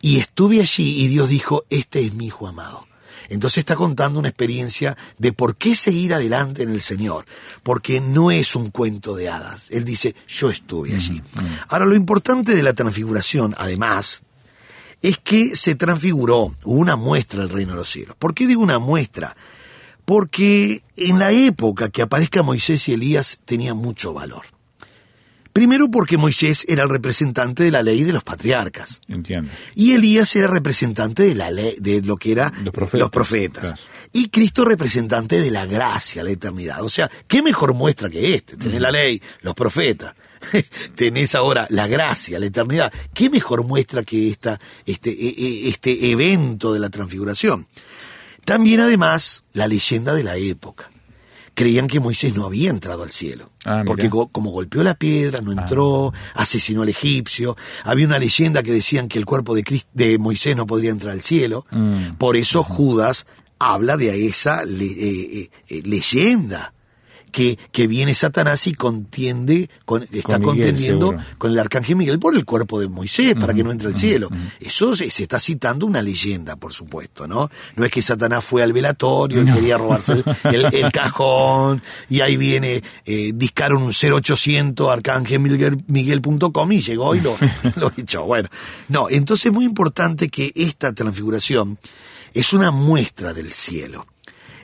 y 0.00 0.18
estuve 0.18 0.60
allí 0.60 1.02
y 1.02 1.08
Dios 1.08 1.28
dijo, 1.28 1.64
este 1.70 2.00
es 2.04 2.14
mi 2.14 2.26
hijo 2.26 2.46
amado. 2.46 2.86
Entonces 3.28 3.58
está 3.58 3.76
contando 3.76 4.18
una 4.18 4.28
experiencia 4.28 4.96
de 5.18 5.32
por 5.32 5.56
qué 5.56 5.74
seguir 5.74 6.14
adelante 6.14 6.62
en 6.62 6.70
el 6.70 6.80
Señor, 6.80 7.24
porque 7.62 8.00
no 8.00 8.30
es 8.30 8.54
un 8.54 8.70
cuento 8.70 9.14
de 9.16 9.28
hadas. 9.28 9.66
Él 9.70 9.84
dice, 9.84 10.14
yo 10.28 10.50
estuve 10.50 10.94
allí. 10.94 11.22
Ahora, 11.68 11.86
lo 11.86 11.94
importante 11.94 12.54
de 12.54 12.62
la 12.62 12.72
transfiguración, 12.72 13.54
además, 13.58 14.22
es 15.02 15.18
que 15.18 15.54
se 15.54 15.74
transfiguró, 15.74 16.54
una 16.64 16.96
muestra 16.96 17.40
del 17.40 17.50
reino 17.50 17.72
de 17.72 17.78
los 17.78 17.90
cielos. 17.90 18.16
¿Por 18.16 18.34
qué 18.34 18.46
digo 18.46 18.62
una 18.62 18.78
muestra? 18.78 19.36
Porque 20.04 20.82
en 20.96 21.18
la 21.18 21.30
época 21.30 21.90
que 21.90 22.02
aparezca 22.02 22.42
Moisés 22.42 22.88
y 22.88 22.94
Elías 22.94 23.40
tenía 23.44 23.74
mucho 23.74 24.14
valor. 24.14 24.53
Primero 25.54 25.88
porque 25.88 26.18
Moisés 26.18 26.64
era 26.68 26.82
el 26.82 26.88
representante 26.90 27.62
de 27.62 27.70
la 27.70 27.82
ley 27.82 28.02
de 28.02 28.12
los 28.12 28.24
patriarcas. 28.24 29.00
entiendo. 29.08 29.50
Y 29.76 29.92
Elías 29.92 30.34
era 30.34 30.48
representante 30.48 31.22
de 31.22 31.34
la 31.36 31.50
ley, 31.52 31.76
de 31.78 32.02
lo 32.02 32.16
que 32.16 32.32
era 32.32 32.52
Los 32.64 32.74
profetas, 32.74 33.10
profetas. 33.10 33.62
claro. 33.72 33.78
Y 34.12 34.28
Cristo 34.30 34.64
representante 34.64 35.40
de 35.40 35.50
la 35.52 35.64
gracia, 35.64 36.24
la 36.24 36.32
eternidad. 36.32 36.82
O 36.82 36.88
sea, 36.88 37.08
¿qué 37.28 37.40
mejor 37.40 37.72
muestra 37.72 38.10
que 38.10 38.34
este? 38.34 38.56
Tenés 38.56 38.80
la 38.80 38.90
ley, 38.90 39.22
los 39.42 39.54
profetas. 39.54 40.14
Tenés 40.96 41.34
ahora 41.36 41.66
la 41.70 41.86
gracia, 41.86 42.38
la 42.40 42.46
eternidad. 42.46 42.92
¿Qué 43.14 43.30
mejor 43.30 43.64
muestra 43.64 44.02
que 44.02 44.28
esta, 44.28 44.58
este, 44.84 45.10
e- 45.10 45.34
e- 45.38 45.68
este 45.68 46.10
evento 46.10 46.72
de 46.72 46.80
la 46.80 46.90
transfiguración? 46.90 47.66
También 48.44 48.80
además 48.80 49.44
la 49.52 49.68
leyenda 49.68 50.14
de 50.14 50.24
la 50.24 50.36
época. 50.36 50.90
Creían 51.54 51.86
que 51.86 52.00
Moisés 52.00 52.36
no 52.36 52.44
había 52.46 52.70
entrado 52.70 53.02
al 53.04 53.12
cielo. 53.12 53.50
Ah, 53.64 53.82
porque 53.86 54.08
go- 54.08 54.28
como 54.28 54.50
golpeó 54.50 54.82
la 54.82 54.94
piedra, 54.94 55.40
no 55.40 55.52
entró, 55.52 56.12
asesinó 56.34 56.82
al 56.82 56.88
egipcio. 56.88 57.56
Había 57.84 58.06
una 58.06 58.18
leyenda 58.18 58.62
que 58.62 58.72
decían 58.72 59.08
que 59.08 59.18
el 59.18 59.24
cuerpo 59.24 59.54
de, 59.54 59.62
Crist- 59.64 59.86
de 59.94 60.18
Moisés 60.18 60.56
no 60.56 60.66
podría 60.66 60.90
entrar 60.90 61.12
al 61.12 61.22
cielo. 61.22 61.64
Mm. 61.70 62.14
Por 62.18 62.36
eso 62.36 62.62
Judas 62.64 63.26
habla 63.60 63.96
de 63.96 64.26
esa 64.26 64.64
le- 64.64 64.84
eh, 64.84 65.40
eh, 65.42 65.50
eh, 65.68 65.82
leyenda. 65.84 66.73
Que, 67.34 67.58
que 67.72 67.88
viene 67.88 68.14
Satanás 68.14 68.64
y 68.68 68.74
contiende, 68.74 69.68
con, 69.84 70.04
está 70.04 70.38
Miguel, 70.38 70.42
contendiendo 70.42 71.08
seguro. 71.10 71.26
con 71.36 71.50
el 71.50 71.58
arcángel 71.58 71.96
Miguel 71.96 72.20
por 72.20 72.36
el 72.36 72.44
cuerpo 72.44 72.78
de 72.78 72.88
Moisés 72.88 73.34
para 73.34 73.52
que 73.52 73.64
no 73.64 73.72
entre 73.72 73.88
al 73.88 73.96
cielo. 73.96 74.28
Eso 74.60 74.94
se, 74.94 75.10
se 75.10 75.24
está 75.24 75.40
citando 75.40 75.84
una 75.84 76.00
leyenda, 76.00 76.54
por 76.54 76.72
supuesto, 76.72 77.26
¿no? 77.26 77.50
No 77.74 77.84
es 77.84 77.90
que 77.90 78.02
Satanás 78.02 78.44
fue 78.44 78.62
al 78.62 78.72
velatorio 78.72 79.42
y 79.42 79.46
quería 79.52 79.76
robarse 79.78 80.12
el, 80.12 80.24
el- 80.54 80.74
el 80.74 80.92
cajón 80.92 81.82
y 82.08 82.20
ahí 82.20 82.36
viene, 82.36 82.84
eh, 83.04 83.32
discaron 83.34 83.82
un 83.82 83.90
0800 83.92 84.88
arcángelmiguel.com 84.88 86.70
y 86.72 86.80
llegó 86.82 87.14
y 87.16 87.20
lo, 87.20 87.36
lo 87.76 87.92
echó. 87.96 88.24
Bueno, 88.26 88.48
no, 88.88 89.08
entonces 89.10 89.46
es 89.46 89.52
muy 89.52 89.64
importante 89.64 90.28
que 90.28 90.52
esta 90.54 90.92
transfiguración 90.92 91.78
es 92.32 92.52
una 92.52 92.70
muestra 92.70 93.32
del 93.34 93.50
cielo. 93.50 94.06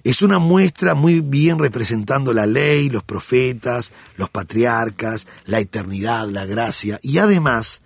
Es 0.05 0.23
una 0.23 0.39
muestra 0.39 0.95
muy 0.95 1.21
bien 1.21 1.59
representando 1.59 2.33
la 2.33 2.47
ley, 2.47 2.89
los 2.91 3.03
profetas, 3.03 3.93
los 4.17 4.31
patriarcas, 4.31 5.27
la 5.45 5.61
eternidad, 5.61 6.29
la 6.29 6.47
gracia. 6.47 6.99
Y 7.03 7.19
además, 7.19 7.83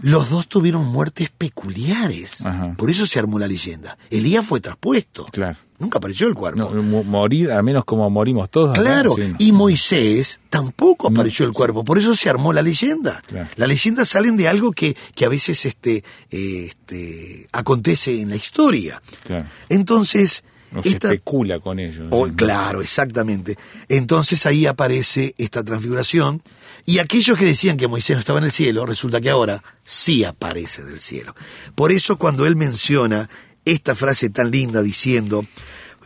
los 0.00 0.30
dos 0.30 0.48
tuvieron 0.48 0.86
muertes 0.86 1.30
peculiares. 1.30 2.44
Ajá. 2.44 2.74
Por 2.76 2.90
eso 2.90 3.06
se 3.06 3.18
armó 3.18 3.38
la 3.38 3.46
leyenda. 3.46 3.98
Elías 4.10 4.44
fue 4.44 4.60
traspuesto. 4.60 5.26
Claro. 5.30 5.56
Nunca 5.78 5.98
apareció 5.98 6.28
el 6.28 6.34
cuerpo. 6.34 6.70
No, 6.72 6.82
mo- 6.82 7.02
morir, 7.04 7.50
al 7.50 7.62
menos 7.64 7.84
como 7.84 8.08
morimos 8.08 8.48
todos. 8.50 8.76
Claro, 8.78 9.14
sí, 9.16 9.22
no. 9.28 9.36
y 9.38 9.50
Moisés 9.52 10.40
tampoco 10.48 11.08
apareció 11.08 11.44
el 11.44 11.52
cuerpo, 11.52 11.84
por 11.84 11.98
eso 11.98 12.14
se 12.14 12.30
armó 12.30 12.52
la 12.52 12.62
leyenda. 12.62 13.20
Claro. 13.26 13.48
Las 13.56 13.68
leyendas 13.68 14.08
salen 14.08 14.36
de 14.36 14.46
algo 14.48 14.70
que, 14.72 14.96
que 15.14 15.24
a 15.24 15.28
veces 15.28 15.66
este, 15.66 16.04
eh, 16.30 16.66
este, 16.68 17.48
acontece 17.52 18.20
en 18.20 18.30
la 18.30 18.36
historia. 18.36 19.02
Claro. 19.24 19.46
Entonces, 19.68 20.44
No 20.72 20.82
se 20.82 20.90
esta, 20.90 21.08
especula 21.08 21.60
con 21.60 21.78
ello. 21.78 22.06
Oh, 22.10 22.26
claro, 22.28 22.80
exactamente. 22.80 23.56
Entonces 23.88 24.46
ahí 24.46 24.66
aparece 24.66 25.34
esta 25.38 25.62
transfiguración 25.62 26.42
y 26.86 26.98
aquellos 26.98 27.38
que 27.38 27.44
decían 27.44 27.76
que 27.76 27.88
Moisés 27.88 28.16
no 28.16 28.20
estaba 28.20 28.38
en 28.38 28.46
el 28.46 28.52
cielo, 28.52 28.86
resulta 28.86 29.20
que 29.20 29.30
ahora 29.30 29.62
sí 29.84 30.24
aparece 30.24 30.82
del 30.82 31.00
cielo. 31.00 31.34
Por 31.74 31.92
eso 31.92 32.16
cuando 32.16 32.46
él 32.46 32.56
menciona 32.56 33.28
esta 33.64 33.94
frase 33.94 34.30
tan 34.30 34.50
linda 34.50 34.82
diciendo, 34.82 35.44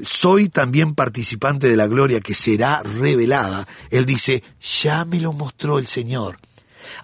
soy 0.03 0.49
también 0.49 0.95
participante 0.95 1.69
de 1.69 1.77
la 1.77 1.87
gloria 1.87 2.21
que 2.21 2.35
será 2.35 2.83
revelada, 2.83 3.67
él 3.91 4.05
dice, 4.05 4.43
ya 4.83 5.05
me 5.05 5.21
lo 5.21 5.33
mostró 5.33 5.79
el 5.79 5.87
Señor 5.87 6.39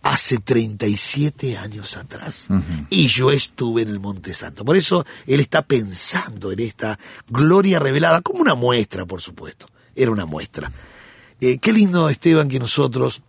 hace 0.02 0.38
37 0.38 1.56
años 1.56 1.96
atrás. 1.96 2.48
Y 2.90 3.06
yo 3.08 3.30
estuve 3.30 3.82
en 3.82 3.88
el 3.88 4.00
Monte 4.00 4.34
Santo. 4.34 4.64
Por 4.64 4.76
eso 4.76 5.04
él 5.26 5.40
está 5.40 5.62
pensando 5.62 6.52
en 6.52 6.60
esta 6.60 6.98
gloria 7.28 7.78
revelada 7.78 8.20
como 8.20 8.40
una 8.40 8.54
muestra, 8.54 9.06
por 9.06 9.20
supuesto. 9.20 9.66
Era 9.94 10.10
una 10.10 10.26
muestra. 10.26 10.70
Eh, 11.40 11.58
qué 11.58 11.72
lindo, 11.72 12.08
Esteban, 12.08 12.48
que 12.48 12.58
nosotros 12.58 13.22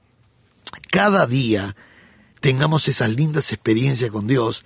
cada 0.91 1.25
día 1.25 1.75
tengamos 2.39 2.87
esas 2.87 3.09
lindas 3.09 3.51
experiencias 3.51 4.11
con 4.11 4.27
Dios 4.27 4.65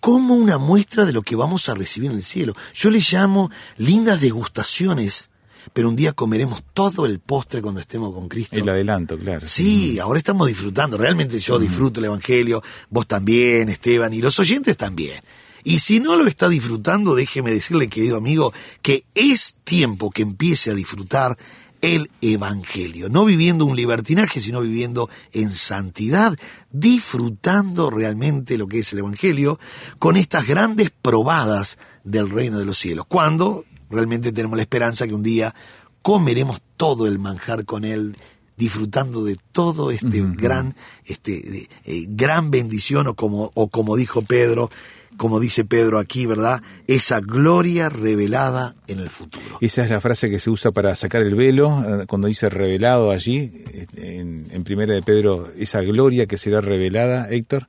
como 0.00 0.34
una 0.34 0.58
muestra 0.58 1.04
de 1.04 1.12
lo 1.12 1.22
que 1.22 1.36
vamos 1.36 1.68
a 1.68 1.74
recibir 1.74 2.10
en 2.10 2.16
el 2.16 2.24
cielo. 2.24 2.54
Yo 2.74 2.90
le 2.90 2.98
llamo 2.98 3.50
lindas 3.76 4.20
degustaciones, 4.20 5.30
pero 5.72 5.88
un 5.88 5.96
día 5.96 6.12
comeremos 6.12 6.62
todo 6.74 7.06
el 7.06 7.20
postre 7.20 7.62
cuando 7.62 7.80
estemos 7.80 8.14
con 8.14 8.28
Cristo. 8.28 8.56
El 8.56 8.68
adelanto, 8.68 9.18
claro. 9.18 9.46
Sí, 9.46 9.98
ahora 9.98 10.18
estamos 10.18 10.46
disfrutando. 10.48 10.98
Realmente 10.98 11.38
yo 11.38 11.58
disfruto 11.58 12.00
el 12.00 12.06
Evangelio, 12.06 12.62
vos 12.90 13.06
también, 13.06 13.68
Esteban, 13.68 14.12
y 14.12 14.20
los 14.20 14.38
oyentes 14.38 14.76
también. 14.76 15.22
Y 15.64 15.78
si 15.78 16.00
no 16.00 16.16
lo 16.16 16.26
está 16.26 16.48
disfrutando, 16.48 17.14
déjeme 17.14 17.52
decirle, 17.52 17.86
querido 17.86 18.16
amigo, 18.16 18.52
que 18.82 19.04
es 19.14 19.56
tiempo 19.64 20.10
que 20.10 20.22
empiece 20.22 20.70
a 20.70 20.74
disfrutar 20.74 21.38
el 21.82 22.10
Evangelio. 22.20 23.08
No 23.08 23.24
viviendo 23.24 23.66
un 23.66 23.76
libertinaje, 23.76 24.40
sino 24.40 24.60
viviendo 24.60 25.10
en 25.32 25.50
santidad, 25.50 26.36
disfrutando 26.70 27.90
realmente 27.90 28.56
lo 28.56 28.66
que 28.66 28.78
es 28.78 28.92
el 28.92 29.00
Evangelio, 29.00 29.58
con 29.98 30.16
estas 30.16 30.46
grandes 30.46 30.90
probadas 30.90 31.78
del 32.04 32.30
reino 32.30 32.58
de 32.58 32.64
los 32.64 32.78
cielos. 32.78 33.04
Cuando 33.06 33.64
realmente 33.92 34.32
tenemos 34.32 34.56
la 34.56 34.62
esperanza 34.62 35.06
que 35.06 35.14
un 35.14 35.22
día 35.22 35.54
comeremos 36.02 36.60
todo 36.76 37.06
el 37.06 37.18
manjar 37.18 37.64
con 37.64 37.84
él 37.84 38.16
disfrutando 38.56 39.24
de 39.24 39.38
todo 39.52 39.90
este 39.90 40.22
gran 40.36 40.74
este 41.04 41.68
eh, 41.84 42.04
gran 42.08 42.50
bendición 42.50 43.06
o 43.06 43.14
como 43.14 43.50
o 43.54 43.68
como 43.68 43.96
dijo 43.96 44.22
Pedro 44.22 44.70
como 45.16 45.40
dice 45.40 45.64
Pedro 45.64 45.98
aquí 45.98 46.26
verdad 46.26 46.62
esa 46.86 47.20
gloria 47.20 47.88
revelada 47.88 48.74
en 48.86 48.98
el 49.00 49.10
futuro. 49.10 49.58
Esa 49.60 49.84
es 49.84 49.90
la 49.90 50.00
frase 50.00 50.30
que 50.30 50.38
se 50.38 50.50
usa 50.50 50.70
para 50.70 50.94
sacar 50.94 51.22
el 51.22 51.34
velo, 51.34 52.02
eh, 52.02 52.06
cuando 52.06 52.28
dice 52.28 52.48
revelado 52.48 53.10
allí, 53.10 53.50
eh, 53.72 53.86
en, 53.94 54.46
en 54.50 54.64
primera 54.64 54.94
de 54.94 55.02
Pedro, 55.02 55.50
esa 55.56 55.80
gloria 55.80 56.26
que 56.26 56.38
será 56.38 56.60
revelada, 56.60 57.28
Héctor. 57.30 57.68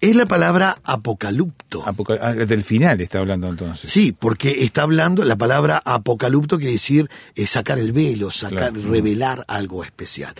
Es 0.00 0.14
la 0.16 0.26
palabra 0.26 0.78
apocalipto 0.84 1.82
Apoca- 1.86 2.18
ah, 2.20 2.32
del 2.34 2.62
final 2.62 3.00
está 3.00 3.18
hablando 3.18 3.48
entonces. 3.48 3.90
Sí, 3.90 4.12
porque 4.12 4.62
está 4.64 4.82
hablando, 4.82 5.24
la 5.24 5.36
palabra 5.36 5.82
apocalipto 5.84 6.56
quiere 6.58 6.72
decir 6.72 7.10
eh, 7.34 7.46
sacar 7.46 7.78
el 7.78 7.92
velo, 7.92 8.30
sacar, 8.30 8.72
Claro. 8.72 8.90
revelar 8.90 9.44
algo 9.48 9.82
especial. 9.84 10.34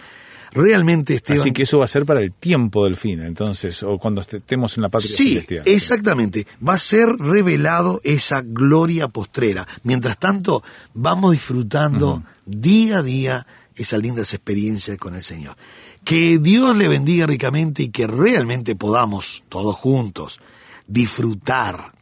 Realmente, 0.52 1.14
Esteban. 1.16 1.40
Así 1.40 1.52
que 1.52 1.64
eso 1.64 1.78
va 1.78 1.84
a 1.84 1.88
ser 1.88 2.06
para 2.06 2.20
el 2.20 2.32
tiempo 2.32 2.84
del 2.84 2.96
fin, 2.96 3.20
entonces, 3.20 3.82
o 3.82 3.98
cuando 3.98 4.22
est- 4.22 4.34
estemos 4.34 4.76
en 4.78 4.82
la 4.82 4.88
patria 4.88 5.10
Sí, 5.14 5.28
celestial. 5.34 5.62
exactamente. 5.66 6.46
Va 6.66 6.74
a 6.74 6.78
ser 6.78 7.08
revelado 7.18 8.00
esa 8.02 8.40
gloria 8.42 9.08
postrera. 9.08 9.66
Mientras 9.82 10.18
tanto, 10.18 10.62
vamos 10.94 11.32
disfrutando 11.32 12.22
día 12.46 12.98
a 12.98 13.02
día 13.02 13.46
esas 13.76 14.00
lindas 14.00 14.32
experiencias 14.32 14.96
con 14.96 15.14
el 15.14 15.22
Señor. 15.22 15.54
Que 16.08 16.38
Dios 16.38 16.74
le 16.74 16.88
bendiga 16.88 17.26
ricamente 17.26 17.82
y 17.82 17.88
que 17.90 18.06
realmente 18.06 18.74
podamos, 18.74 19.44
todos 19.50 19.76
juntos, 19.76 20.40
disfrutar 20.86 21.92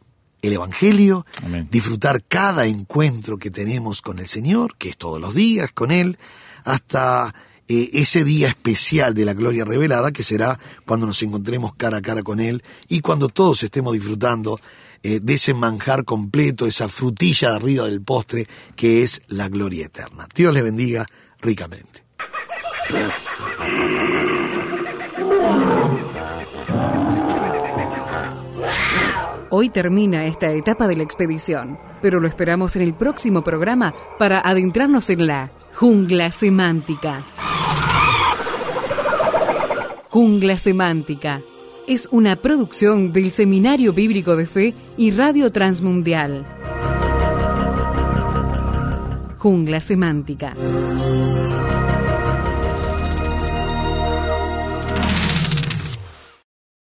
el 0.41 0.53
Evangelio, 0.53 1.25
Amén. 1.43 1.67
disfrutar 1.69 2.23
cada 2.23 2.67
encuentro 2.67 3.37
que 3.37 3.51
tenemos 3.51 4.01
con 4.01 4.19
el 4.19 4.29
Señor, 4.29 4.77
que 4.77 4.87
es 4.87 4.97
todos 4.97 5.19
los 5.19 5.35
días 5.35 5.73
con 5.73 5.91
Él, 5.91 6.17
hasta 6.63 7.35
eh, 7.67 7.89
ese 7.91 8.23
día 8.23 8.47
especial 8.47 9.13
de 9.13 9.25
la 9.25 9.33
gloria 9.33 9.65
revelada, 9.65 10.13
que 10.13 10.23
será 10.23 10.57
cuando 10.85 11.05
nos 11.05 11.21
encontremos 11.21 11.75
cara 11.75 11.97
a 11.97 12.01
cara 12.01 12.23
con 12.23 12.39
Él 12.39 12.63
y 12.87 13.01
cuando 13.01 13.27
todos 13.27 13.61
estemos 13.61 13.91
disfrutando 13.91 14.57
eh, 15.03 15.19
de 15.21 15.33
ese 15.33 15.53
manjar 15.53 16.05
completo, 16.05 16.65
esa 16.65 16.87
frutilla 16.87 17.49
de 17.49 17.55
arriba 17.57 17.85
del 17.87 18.01
postre, 18.01 18.47
que 18.73 19.03
es 19.03 19.21
la 19.27 19.49
gloria 19.49 19.87
eterna. 19.87 20.29
Dios 20.33 20.53
les 20.53 20.63
bendiga 20.63 21.05
ricamente. 21.41 22.06
Hoy 29.49 29.69
termina 29.69 30.25
esta 30.25 30.51
etapa 30.51 30.87
de 30.87 30.97
la 30.97 31.03
expedición, 31.03 31.79
pero 32.01 32.19
lo 32.19 32.27
esperamos 32.27 32.75
en 32.75 32.81
el 32.81 32.93
próximo 32.93 33.43
programa 33.43 33.93
para 34.19 34.39
adentrarnos 34.39 35.09
en 35.09 35.25
la 35.25 35.51
jungla 35.73 36.31
semántica. 36.31 37.23
Jungla 40.09 40.57
semántica 40.57 41.41
es 41.87 42.09
una 42.11 42.35
producción 42.35 43.13
del 43.13 43.31
Seminario 43.31 43.93
Bíblico 43.93 44.35
de 44.35 44.45
Fe 44.45 44.73
y 44.97 45.11
Radio 45.11 45.51
Transmundial. 45.51 46.45
Jungla 49.37 49.79
semántica. 49.79 50.53